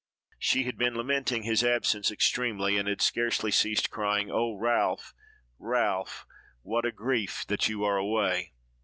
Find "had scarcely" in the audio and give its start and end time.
2.87-3.51